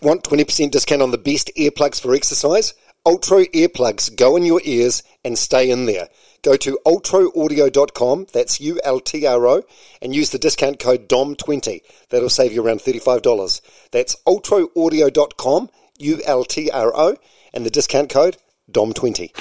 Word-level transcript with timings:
Want 0.00 0.22
20% 0.22 0.70
discount 0.70 1.02
on 1.02 1.10
the 1.10 1.18
best 1.18 1.50
earplugs 1.56 2.00
for 2.00 2.14
exercise? 2.14 2.72
Ultra 3.04 3.46
earplugs 3.46 4.14
go 4.14 4.36
in 4.36 4.44
your 4.44 4.60
ears 4.64 5.02
and 5.24 5.36
stay 5.36 5.70
in 5.70 5.86
there. 5.86 6.08
Go 6.42 6.56
to 6.56 6.78
ultroaudio.com, 6.86 8.26
that's 8.32 8.60
U 8.60 8.78
L 8.84 9.00
T 9.00 9.26
R 9.26 9.44
O, 9.46 9.62
and 10.00 10.14
use 10.14 10.30
the 10.30 10.38
discount 10.38 10.78
code 10.78 11.08
DOM20. 11.08 11.80
That'll 12.10 12.28
save 12.28 12.52
you 12.52 12.64
around 12.64 12.78
$35. 12.78 13.60
That's 13.90 14.14
ultroaudio.com, 14.24 15.70
U 15.98 16.20
L 16.24 16.44
T 16.44 16.70
R 16.70 16.92
O, 16.94 17.16
and 17.52 17.66
the 17.66 17.70
discount 17.70 18.10
code 18.10 18.36
DOM20. 18.70 19.32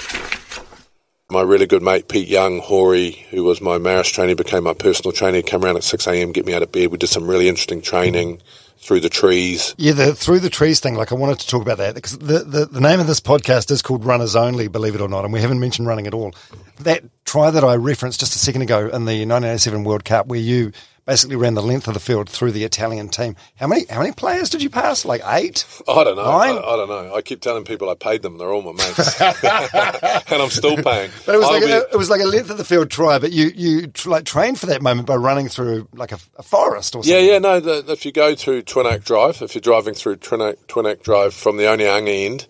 my 1.29 1.43
really 1.43 1.67
good 1.67 1.83
mate 1.83 2.07
Pete 2.07 2.27
Young, 2.27 2.59
Hori, 2.59 3.11
who 3.29 3.43
was 3.43 3.61
my 3.61 3.77
Marist 3.77 4.13
trainer, 4.13 4.33
became 4.33 4.63
my 4.63 4.73
personal 4.73 5.11
trainer. 5.11 5.37
He'd 5.37 5.53
around 5.53 5.77
at 5.77 5.83
6 5.83 6.07
a.m., 6.07 6.31
get 6.31 6.47
me 6.47 6.55
out 6.55 6.63
of 6.63 6.71
bed. 6.71 6.87
We 6.87 6.97
did 6.97 7.09
some 7.09 7.27
really 7.27 7.47
interesting 7.47 7.83
training 7.83 8.41
through 8.79 8.99
the 9.01 9.09
trees. 9.09 9.75
Yeah, 9.77 9.93
the 9.93 10.13
through 10.13 10.39
the 10.39 10.49
trees 10.49 10.79
thing. 10.79 10.95
Like 10.95 11.11
I 11.11 11.15
wanted 11.15 11.39
to 11.39 11.47
talk 11.47 11.61
about 11.61 11.77
that 11.79 11.95
because 11.95 12.17
the, 12.17 12.39
the 12.39 12.65
the 12.65 12.81
name 12.81 12.99
of 12.99 13.07
this 13.07 13.19
podcast 13.19 13.71
is 13.71 13.81
called 13.81 14.05
Runners 14.05 14.35
Only, 14.35 14.67
believe 14.67 14.95
it 14.95 15.01
or 15.01 15.09
not, 15.09 15.23
and 15.23 15.33
we 15.33 15.41
haven't 15.41 15.59
mentioned 15.59 15.87
running 15.87 16.07
at 16.07 16.13
all. 16.13 16.33
That 16.79 17.03
try 17.25 17.51
that 17.51 17.63
I 17.63 17.75
referenced 17.75 18.19
just 18.19 18.35
a 18.35 18.39
second 18.39 18.61
ago 18.61 18.79
in 18.79 19.05
the 19.05 19.25
1987 19.25 19.83
World 19.83 20.05
Cup, 20.05 20.27
where 20.27 20.39
you 20.39 20.71
basically 21.07 21.37
ran 21.37 21.55
the 21.55 21.63
length 21.63 21.87
of 21.87 21.95
the 21.95 21.99
field 21.99 22.29
through 22.29 22.51
the 22.51 22.63
Italian 22.63 23.09
team. 23.09 23.35
How 23.55 23.65
many 23.65 23.85
how 23.89 23.99
many 23.99 24.11
players 24.11 24.51
did 24.51 24.61
you 24.61 24.69
pass? 24.69 25.05
Like 25.05 25.21
eight? 25.25 25.65
I 25.87 26.03
don't 26.03 26.17
know. 26.17 26.25
I, 26.25 26.51
Nine? 26.51 26.57
I 26.57 26.75
don't 26.75 26.89
know. 26.89 27.15
I 27.15 27.21
keep 27.23 27.41
telling 27.41 27.63
people 27.63 27.89
I 27.89 27.95
paid 27.95 28.21
them. 28.21 28.37
They're 28.37 28.51
all 28.51 28.61
my 28.61 28.73
mates, 28.73 29.19
and 29.21 30.41
I'm 30.41 30.49
still 30.49 30.75
paying. 30.75 31.09
But 31.25 31.33
it 31.35 31.37
was 31.39 31.47
like 31.47 31.63
be- 31.63 31.71
a, 31.71 31.79
it 31.79 31.97
was 31.97 32.09
like 32.11 32.21
a 32.21 32.25
length 32.25 32.51
of 32.51 32.57
the 32.57 32.65
field 32.65 32.91
try, 32.91 33.17
but 33.17 33.31
you 33.31 33.51
you 33.55 33.87
tr- 33.87 34.09
like 34.09 34.25
trained 34.25 34.59
for 34.59 34.67
that 34.67 34.81
moment 34.83 35.07
by 35.07 35.15
running 35.15 35.47
through 35.47 35.87
like 35.93 36.11
a, 36.11 36.19
a 36.37 36.43
forest 36.43 36.95
or 36.95 37.03
something. 37.03 37.25
yeah, 37.25 37.31
yeah. 37.33 37.39
No, 37.39 37.59
the, 37.59 37.91
if 37.91 38.05
you 38.05 38.11
go 38.11 38.35
through 38.35 38.63
Twinac 38.63 39.03
Drive, 39.03 39.41
if 39.41 39.55
you're 39.55 39.61
driving 39.61 39.93
through 39.93 40.17
Twinac, 40.17 40.51
Oak, 40.51 40.67
Twin 40.67 40.85
Oak 40.85 41.03
Drive 41.03 41.33
from 41.33 41.57
the 41.57 41.63
Onehunga 41.63 42.25
end 42.25 42.47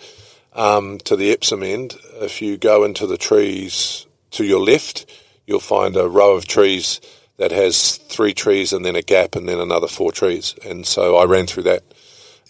um, 0.54 0.98
to 1.00 1.16
the 1.16 1.32
Epsom 1.32 1.64
end, 1.64 1.96
if 2.16 2.42
you 2.42 2.58
go 2.58 2.84
into 2.84 3.06
the 3.06 3.18
trees 3.18 4.08
to 4.32 4.44
your 4.44 4.60
left, 4.60 5.06
you'll 5.46 5.60
find 5.60 5.96
a 5.96 6.10
row 6.10 6.36
of 6.36 6.48
trees 6.48 7.00
that 7.38 7.52
has 7.52 7.98
three 7.98 8.34
trees 8.34 8.74
and 8.74 8.84
then 8.84 8.96
a 8.96 9.02
gap 9.02 9.36
and 9.36 9.48
then 9.48 9.60
another 9.60 9.88
four 9.88 10.12
trees. 10.12 10.56
And 10.66 10.86
so 10.86 11.18
I 11.18 11.26
ran 11.26 11.48
through 11.48 11.64
that. 11.64 11.84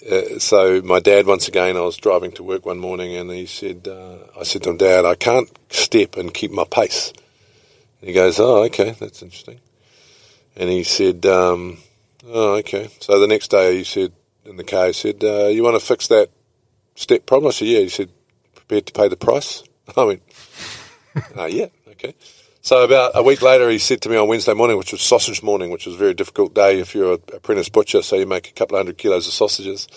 Uh, 0.09 0.39
so 0.39 0.81
my 0.81 0.99
dad, 0.99 1.25
once 1.25 1.47
again, 1.47 1.75
I 1.75 1.81
was 1.81 1.97
driving 1.97 2.31
to 2.33 2.43
work 2.43 2.65
one 2.65 2.79
morning 2.79 3.15
and 3.15 3.29
he 3.29 3.45
said, 3.45 3.87
uh, 3.87 4.17
I 4.39 4.43
said 4.43 4.63
to 4.63 4.69
him, 4.69 4.77
Dad, 4.77 5.05
I 5.05 5.15
can't 5.15 5.49
step 5.69 6.15
and 6.15 6.33
keep 6.33 6.51
my 6.51 6.63
pace. 6.63 7.11
And 7.99 8.07
he 8.07 8.13
goes, 8.13 8.39
Oh, 8.39 8.63
okay, 8.65 8.91
that's 8.91 9.21
interesting. 9.21 9.59
And 10.55 10.69
he 10.69 10.83
said, 10.83 11.25
um, 11.25 11.79
Oh, 12.25 12.55
okay. 12.55 12.89
So 13.01 13.19
the 13.19 13.27
next 13.27 13.49
day 13.49 13.77
he 13.77 13.83
said, 13.83 14.13
in 14.45 14.55
the 14.55 14.63
car, 14.63 14.87
he 14.87 14.93
said, 14.93 15.21
uh, 15.23 15.47
You 15.47 15.63
want 15.63 15.77
to 15.77 15.85
fix 15.85 16.07
that 16.07 16.29
step 16.95 17.25
problem? 17.25 17.49
I 17.49 17.51
said, 17.51 17.67
Yeah. 17.67 17.79
He 17.79 17.89
said, 17.89 18.09
Prepared 18.55 18.85
to 18.85 18.93
pay 18.93 19.09
the 19.09 19.17
price? 19.17 19.63
I 19.97 20.03
went, 20.03 20.21
uh, 21.37 21.45
Yeah, 21.45 21.67
okay. 21.89 22.15
So 22.67 22.83
about 22.83 23.13
a 23.15 23.23
week 23.23 23.41
later, 23.41 23.69
he 23.69 23.79
said 23.79 24.01
to 24.01 24.09
me 24.09 24.17
on 24.17 24.27
Wednesday 24.27 24.53
morning, 24.53 24.77
which 24.77 24.91
was 24.91 25.01
sausage 25.01 25.41
morning, 25.41 25.69
which 25.71 25.85
was 25.85 25.95
a 25.95 25.97
very 25.97 26.13
difficult 26.13 26.53
day 26.53 26.81
if 26.81 26.93
you're 26.93 27.13
an 27.13 27.21
apprentice 27.33 27.69
butcher, 27.69 28.01
so 28.01 28.17
you 28.17 28.25
make 28.25 28.49
a 28.49 28.51
couple 28.51 28.75
of 28.75 28.81
hundred 28.81 28.97
kilos 28.97 29.25
of 29.25 29.31
sausages. 29.31 29.87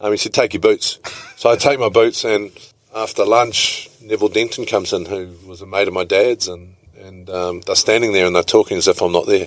Um, 0.00 0.10
he 0.10 0.16
said, 0.16 0.34
take 0.34 0.52
your 0.52 0.60
boots. 0.60 0.98
So 1.36 1.48
I 1.50 1.54
take 1.54 1.78
my 1.78 1.88
boots, 1.88 2.24
and 2.24 2.50
after 2.92 3.24
lunch, 3.24 3.88
Neville 4.02 4.28
Denton 4.28 4.66
comes 4.66 4.92
in, 4.92 5.04
who 5.04 5.36
was 5.46 5.62
a 5.62 5.66
mate 5.66 5.86
of 5.86 5.94
my 5.94 6.02
dad's, 6.02 6.48
and, 6.48 6.74
and 6.98 7.30
um, 7.30 7.60
they're 7.60 7.76
standing 7.76 8.12
there 8.12 8.26
and 8.26 8.34
they're 8.34 8.42
talking 8.42 8.76
as 8.76 8.88
if 8.88 9.00
I'm 9.02 9.12
not 9.12 9.28
there. 9.28 9.46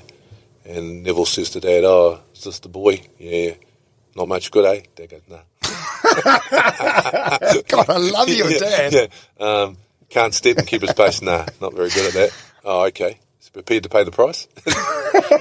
And 0.63 1.03
Neville 1.03 1.25
says 1.25 1.50
to 1.50 1.59
Dad, 1.59 1.84
oh, 1.84 2.22
is 2.34 2.45
this 2.45 2.59
the 2.59 2.69
boy? 2.69 3.01
Yeah. 3.19 3.56
Not 4.16 4.30
much 4.30 4.51
good, 4.51 4.63
eh? 4.63 4.84
Dad 4.95 5.09
goes, 5.09 5.22
no. 5.28 5.41
God, 7.68 7.90
I 7.90 7.97
love 7.97 8.30
your 8.30 8.50
yeah, 8.51 8.57
dad. 8.57 8.94
Yeah. 9.38 9.45
Um, 9.45 9.78
can't 10.09 10.34
step 10.34 10.59
and 10.59 10.66
keep 10.66 10.81
his 10.81 10.94
pace. 10.94 11.22
Nah, 11.22 11.45
not 11.59 11.74
very 11.74 11.90
good 11.90 12.06
at 12.06 12.13
that. 12.13 12.53
Oh, 12.63 12.85
okay. 12.85 13.19
He's 13.40 13.50
prepared 13.50 13.84
to 13.84 13.90
pay 13.90 14.03
the 14.03 14.12
price. 14.12 14.47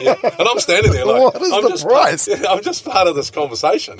yeah. 0.00 0.16
And 0.22 0.48
I'm 0.48 0.58
standing 0.58 0.92
there 0.92 1.04
like, 1.06 1.22
What 1.34 1.42
is 1.42 1.52
I'm 1.52 1.62
the 1.62 1.68
just 1.68 1.86
price? 1.86 2.28
Part, 2.28 2.40
yeah, 2.42 2.50
I'm 2.50 2.62
just 2.62 2.84
part 2.84 3.06
of 3.08 3.14
this 3.14 3.30
conversation. 3.30 3.96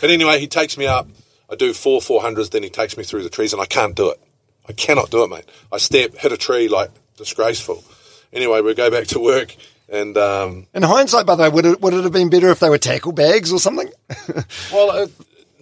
But 0.00 0.10
anyway, 0.10 0.40
he 0.40 0.46
takes 0.46 0.76
me 0.78 0.86
up. 0.86 1.08
I 1.50 1.56
do 1.56 1.74
four 1.74 2.00
400s, 2.00 2.50
then 2.50 2.62
he 2.62 2.70
takes 2.70 2.96
me 2.96 3.04
through 3.04 3.22
the 3.22 3.28
trees, 3.28 3.52
and 3.52 3.60
I 3.60 3.66
can't 3.66 3.94
do 3.94 4.10
it. 4.10 4.20
I 4.66 4.72
cannot 4.72 5.10
do 5.10 5.22
it, 5.24 5.28
mate. 5.28 5.44
I 5.70 5.76
step, 5.76 6.14
hit 6.14 6.32
a 6.32 6.38
tree, 6.38 6.68
like, 6.68 6.90
disgraceful. 7.18 7.84
Anyway, 8.32 8.62
we 8.62 8.74
go 8.74 8.90
back 8.90 9.06
to 9.08 9.20
work, 9.20 9.54
and 9.90 10.16
um, 10.16 10.66
In 10.72 10.82
hindsight, 10.82 11.26
by 11.26 11.34
the 11.34 11.42
way, 11.42 11.48
would 11.50 11.66
it, 11.66 11.80
would 11.82 11.92
it 11.92 12.02
have 12.02 12.12
been 12.14 12.30
better 12.30 12.48
if 12.48 12.60
they 12.60 12.70
were 12.70 12.78
tackle 12.78 13.12
bags 13.12 13.52
or 13.52 13.58
something? 13.60 13.90
Well, 14.72 14.90
uh, 14.90 15.06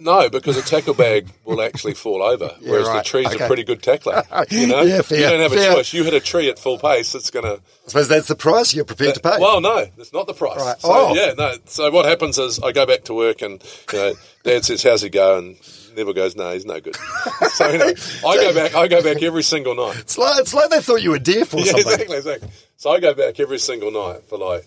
no, 0.03 0.29
because 0.29 0.57
a 0.57 0.61
tackle 0.61 0.93
bag 0.93 1.29
will 1.45 1.61
actually 1.61 1.93
fall 1.93 2.21
over, 2.21 2.53
whereas 2.61 2.87
right. 2.87 2.97
the 2.97 3.03
tree's 3.03 3.27
Okay. 3.27 3.43
a 3.43 3.47
pretty 3.47 3.63
good 3.63 3.81
tackler. 3.81 4.23
You 4.49 4.67
know, 4.67 4.81
Yeah, 4.81 5.01
fair, 5.01 5.17
you 5.19 5.23
don't 5.29 5.39
have 5.39 5.51
a 5.53 5.55
fair. 5.55 5.73
choice. 5.73 5.93
You 5.93 6.03
hit 6.03 6.13
a 6.13 6.19
tree 6.19 6.49
at 6.49 6.59
full 6.59 6.77
pace, 6.77 7.15
it's 7.15 7.29
going 7.31 7.45
to. 7.45 7.53
I 7.53 7.87
suppose 7.87 8.07
that's 8.07 8.27
the 8.27 8.35
price 8.35 8.73
you're 8.73 8.85
prepared 8.85 9.15
to 9.15 9.19
pay. 9.21 9.37
Well, 9.39 9.61
no, 9.61 9.85
that's 9.97 10.13
not 10.13 10.27
the 10.27 10.33
price. 10.33 10.59
Right. 10.59 10.79
So 10.81 10.89
Oh. 10.91 11.13
yeah, 11.15 11.33
no. 11.37 11.55
So 11.65 11.89
what 11.91 12.05
happens 12.05 12.37
is 12.37 12.59
I 12.59 12.71
go 12.71 12.85
back 12.85 13.03
to 13.05 13.13
work, 13.13 13.41
and 13.41 13.63
you 13.91 13.99
know, 13.99 14.13
Dad 14.43 14.65
says, 14.65 14.83
"How's 14.83 15.01
he 15.01 15.09
go?" 15.09 15.37
and 15.37 15.57
Neville 15.95 16.13
goes, 16.13 16.35
"No, 16.35 16.51
he's 16.53 16.65
no 16.65 16.79
good." 16.79 16.95
so 17.53 17.65
anyway, 17.67 17.93
I 18.25 18.35
go 18.35 18.53
back. 18.53 18.75
I 18.75 18.87
go 18.87 19.01
back 19.03 19.21
every 19.23 19.43
single 19.43 19.75
night. 19.75 19.97
it's, 19.99 20.17
like, 20.17 20.39
it's 20.39 20.53
like 20.53 20.69
they 20.69 20.81
thought 20.81 21.01
you 21.01 21.11
were 21.11 21.19
deaf 21.19 21.53
or 21.53 21.59
Yeah, 21.59 21.65
something. 21.71 21.91
exactly, 21.91 22.17
exactly. 22.17 22.49
So 22.77 22.91
I 22.91 22.99
go 22.99 23.13
back 23.13 23.39
every 23.39 23.59
single 23.59 23.91
night 23.91 24.23
for 24.27 24.37
like 24.37 24.65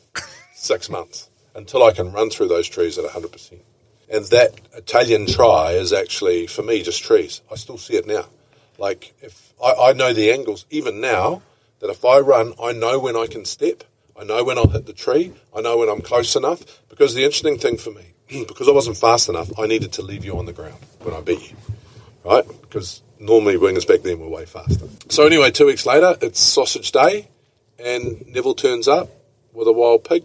six 0.55 0.89
months 0.89 1.29
until 1.55 1.83
I 1.85 1.93
can 1.93 2.13
run 2.13 2.31
through 2.31 2.49
those 2.49 2.69
trees 2.69 2.97
at 2.99 3.05
100%. 3.05 3.61
And 4.09 4.25
that 4.27 4.61
Italian 4.75 5.27
try 5.27 5.73
is 5.73 5.93
actually, 5.93 6.47
for 6.47 6.63
me, 6.63 6.83
just 6.83 7.03
trees. 7.03 7.41
I 7.51 7.57
still 7.57 7.79
see 7.79 7.95
it 7.95 8.07
now. 8.07 8.27
Like, 8.79 9.15
if 9.21 9.53
I, 9.63 9.91
I 9.91 9.93
know 9.93 10.13
the 10.13 10.31
angles, 10.31 10.65
even 10.71 11.01
now, 11.01 11.43
that 11.81 11.91
if 11.91 12.05
I 12.05 12.19
run, 12.21 12.55
I 12.63 12.73
know 12.73 13.01
when 13.01 13.17
I 13.17 13.27
can 13.27 13.45
step. 13.45 13.85
I 14.19 14.25
know 14.25 14.45
when 14.45 14.59
I'll 14.59 14.69
hit 14.69 14.87
the 14.87 14.93
tree. 14.93 15.33
I 15.55 15.61
know 15.61 15.79
when 15.79 15.89
I'm 15.89 16.01
close 16.01 16.37
enough. 16.37 16.63
Because 16.89 17.15
the 17.15 17.25
interesting 17.25 17.59
thing 17.59 17.79
for 17.79 17.91
me, 17.91 18.15
because 18.47 18.69
I 18.69 18.73
wasn't 18.73 18.97
fast 18.97 19.29
enough, 19.29 19.51
I 19.59 19.67
needed 19.67 19.93
to 19.95 20.03
leave 20.03 20.25
you 20.25 20.39
on 20.39 20.47
the 20.47 20.53
ground 20.53 20.79
when 21.01 21.15
I 21.15 21.21
beat 21.21 21.51
you 21.51 21.57
right? 22.27 22.45
Because 22.63 23.03
normally 23.19 23.57
wingers 23.57 23.87
back 23.87 24.03
then 24.03 24.19
were 24.19 24.29
way 24.29 24.45
faster. 24.45 24.87
So 25.09 25.25
anyway, 25.25 25.51
two 25.51 25.67
weeks 25.67 25.87
later, 25.87 26.17
it's 26.21 26.41
sausage 26.41 26.93
day, 26.93 27.29
and 27.79 28.27
Neville 28.27 28.55
turns 28.55 28.89
up 28.89 29.09
with 29.53 29.69
a 29.69 29.73
wild 29.73 30.05
pig 30.05 30.25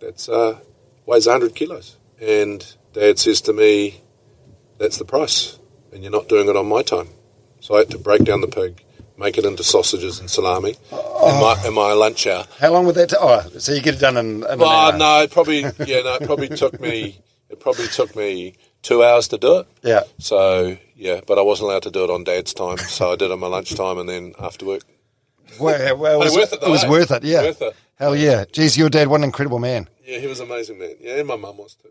that's 0.00 0.28
uh, 0.28 0.58
weighs 1.04 1.26
100 1.26 1.54
kilos, 1.54 1.96
and 2.20 2.74
Dad 2.96 3.18
says 3.18 3.42
to 3.42 3.52
me, 3.52 4.00
"That's 4.78 4.96
the 4.96 5.04
price, 5.04 5.58
and 5.92 6.02
you're 6.02 6.10
not 6.10 6.28
doing 6.28 6.48
it 6.48 6.56
on 6.56 6.66
my 6.66 6.82
time." 6.82 7.08
So 7.60 7.74
I 7.74 7.80
had 7.80 7.90
to 7.90 7.98
break 7.98 8.24
down 8.24 8.40
the 8.40 8.48
pig, 8.48 8.82
make 9.18 9.36
it 9.36 9.44
into 9.44 9.62
sausages 9.62 10.18
and 10.18 10.30
salami 10.30 10.76
in, 10.90 11.40
my, 11.40 11.62
in 11.66 11.74
my 11.74 11.92
lunch 11.92 12.26
hour. 12.26 12.46
How 12.58 12.72
long 12.72 12.86
would 12.86 12.94
that 12.94 13.10
take? 13.10 13.18
Oh, 13.20 13.46
so 13.58 13.74
you 13.74 13.82
get 13.82 13.96
it 13.96 14.00
done 14.00 14.16
in, 14.16 14.44
in 14.44 14.44
an 14.44 14.62
hour. 14.62 14.96
no, 14.96 15.20
it 15.20 15.30
probably 15.30 15.60
yeah, 15.60 16.00
no, 16.00 16.14
it 16.14 16.24
probably 16.24 16.48
took 16.48 16.80
me 16.80 17.20
it 17.50 17.60
probably 17.60 17.86
took 17.88 18.16
me 18.16 18.54
two 18.80 19.04
hours 19.04 19.28
to 19.28 19.36
do 19.36 19.58
it. 19.58 19.68
Yeah. 19.82 20.04
So 20.18 20.78
yeah, 20.94 21.20
but 21.26 21.38
I 21.38 21.42
wasn't 21.42 21.68
allowed 21.68 21.82
to 21.82 21.90
do 21.90 22.04
it 22.04 22.10
on 22.10 22.24
Dad's 22.24 22.54
time, 22.54 22.78
so 22.78 23.12
I 23.12 23.16
did 23.16 23.26
it 23.26 23.32
on 23.32 23.40
my 23.40 23.48
lunchtime 23.48 23.98
and 23.98 24.08
then 24.08 24.32
after 24.40 24.64
work. 24.64 24.84
Well, 25.60 25.98
well, 25.98 26.22
it 26.22 26.24
was, 26.24 26.34
worth 26.34 26.52
it 26.54 26.60
though, 26.62 26.70
was 26.70 26.84
eh? 26.84 26.88
worth 26.88 27.10
it, 27.10 27.24
yeah. 27.24 27.42
Worth 27.42 27.60
it. 27.60 27.76
Hell 27.96 28.16
yeah. 28.16 28.46
Geez, 28.50 28.78
your 28.78 28.88
dad, 28.88 29.08
what 29.08 29.20
an 29.20 29.24
incredible 29.24 29.58
man. 29.58 29.88
Yeah, 30.02 30.18
he 30.18 30.26
was 30.26 30.40
an 30.40 30.46
amazing 30.46 30.78
man. 30.78 30.94
Yeah, 31.00 31.16
and 31.16 31.28
my 31.28 31.36
mum 31.36 31.58
was 31.58 31.74
too. 31.74 31.90